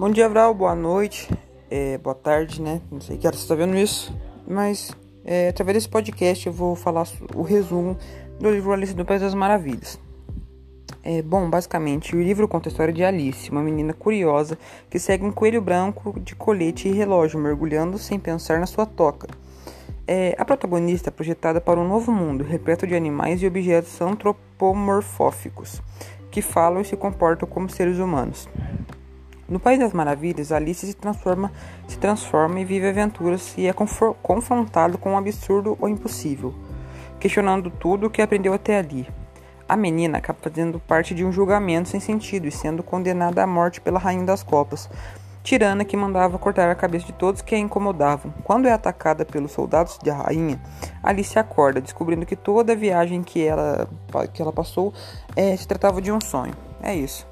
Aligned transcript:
Bom 0.00 0.08
dia, 0.08 0.30
Vral, 0.30 0.54
boa 0.54 0.74
noite, 0.74 1.28
é, 1.70 1.98
boa 1.98 2.14
tarde, 2.14 2.62
né? 2.62 2.80
Não 2.90 3.02
sei 3.02 3.18
que 3.18 3.26
hora 3.26 3.36
você 3.36 3.42
está 3.42 3.54
vendo 3.54 3.76
isso, 3.76 4.16
mas 4.48 4.96
é, 5.26 5.50
através 5.50 5.76
desse 5.76 5.90
podcast 5.90 6.46
eu 6.46 6.54
vou 6.54 6.74
falar 6.74 7.06
o 7.34 7.42
resumo 7.42 7.98
do 8.38 8.50
livro 8.50 8.72
Alice 8.72 8.94
do 8.94 9.04
País 9.04 9.20
das 9.20 9.34
Maravilhas. 9.34 10.00
É, 11.02 11.20
bom, 11.20 11.50
basicamente, 11.50 12.16
o 12.16 12.22
livro 12.22 12.48
conta 12.48 12.70
a 12.70 12.72
história 12.72 12.94
de 12.94 13.04
Alice, 13.04 13.50
uma 13.50 13.62
menina 13.62 13.92
curiosa 13.92 14.58
que 14.88 14.98
segue 14.98 15.22
um 15.22 15.30
coelho 15.30 15.60
branco 15.60 16.18
de 16.18 16.34
colete 16.34 16.88
e 16.88 16.92
relógio, 16.92 17.38
mergulhando 17.38 17.98
sem 17.98 18.18
pensar 18.18 18.58
na 18.58 18.64
sua 18.64 18.86
toca. 18.86 19.28
É, 20.08 20.34
a 20.38 20.46
protagonista 20.46 21.10
é 21.10 21.12
projetada 21.12 21.60
para 21.60 21.78
um 21.78 21.86
novo 21.86 22.10
mundo, 22.10 22.42
repleto 22.42 22.86
de 22.86 22.94
animais 22.94 23.42
e 23.42 23.46
objetos 23.46 24.00
antropomorfóficos, 24.00 25.82
que 26.30 26.40
falam 26.40 26.80
e 26.80 26.86
se 26.86 26.96
comportam 26.96 27.46
como 27.46 27.68
seres 27.68 27.98
humanos. 27.98 28.48
No 29.50 29.58
País 29.58 29.80
das 29.80 29.92
Maravilhas, 29.92 30.52
Alice 30.52 30.86
se 30.86 30.94
transforma, 30.94 31.50
se 31.88 31.98
transforma 31.98 32.60
e 32.60 32.64
vive 32.64 32.88
aventuras 32.88 33.52
e 33.58 33.66
é 33.66 33.72
confrontado 33.72 34.96
com 34.96 35.10
o 35.10 35.12
um 35.14 35.18
absurdo 35.18 35.76
ou 35.80 35.88
impossível, 35.88 36.54
questionando 37.18 37.68
tudo 37.68 38.06
o 38.06 38.10
que 38.10 38.22
aprendeu 38.22 38.52
até 38.52 38.78
ali. 38.78 39.08
A 39.68 39.76
menina 39.76 40.18
acaba 40.18 40.38
fazendo 40.40 40.78
parte 40.78 41.12
de 41.16 41.24
um 41.24 41.32
julgamento 41.32 41.88
sem 41.88 41.98
sentido 41.98 42.46
e 42.46 42.52
sendo 42.52 42.84
condenada 42.84 43.42
à 43.42 43.46
morte 43.46 43.80
pela 43.80 43.98
Rainha 43.98 44.24
das 44.24 44.44
Copas, 44.44 44.88
tirana 45.42 45.84
que 45.84 45.96
mandava 45.96 46.38
cortar 46.38 46.70
a 46.70 46.74
cabeça 46.76 47.06
de 47.06 47.12
todos 47.12 47.42
que 47.42 47.56
a 47.56 47.58
incomodavam. 47.58 48.32
Quando 48.44 48.68
é 48.68 48.72
atacada 48.72 49.24
pelos 49.24 49.50
soldados 49.50 49.98
da 49.98 50.14
rainha, 50.14 50.60
Alice 51.02 51.36
acorda, 51.36 51.80
descobrindo 51.80 52.24
que 52.24 52.36
toda 52.36 52.72
a 52.72 52.76
viagem 52.76 53.20
que 53.24 53.44
ela, 53.44 53.88
que 54.32 54.40
ela 54.40 54.52
passou 54.52 54.94
é, 55.34 55.56
se 55.56 55.66
tratava 55.66 56.00
de 56.00 56.12
um 56.12 56.20
sonho. 56.20 56.54
É 56.80 56.94
isso. 56.94 57.29